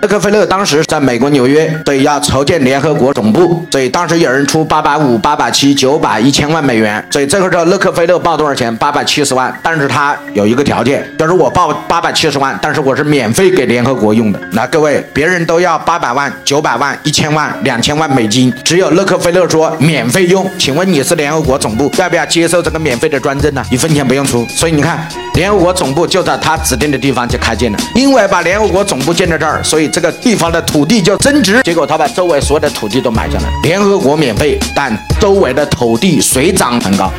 [0.00, 7.04] 洛克菲勒当时在美国纽约，所以，要筹建联合国总部，所以当时有人出八百五、八百七、九百、一千万美元。
[7.10, 8.74] 所以这个时候，洛克菲勒报多少钱？
[8.78, 9.54] 八百七十万。
[9.62, 14.40] 但是他有一个条件，就是我报八百七十万，但是我是免费给联合国用的。
[14.52, 20.50] 那各位，别人都要八百万、九百万、一千万、两千万美金，只有洛克菲勒说免费用。
[20.58, 23.62] 请问你是联合国总部，要不要接受这个免费的专政呢？
[23.70, 24.46] 一分钱不用出。
[24.46, 30.60] 所以你看，联合国总部就在他指定的地方就开建了，因为把联合国总部建在这儿，所以这个地方的。
[30.70, 37.10] 土地就增值，结果他把周围所有的土地都买下来，联合国免费，但周围的土地水涨船高。